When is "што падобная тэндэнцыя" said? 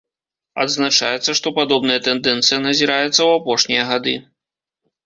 1.39-2.59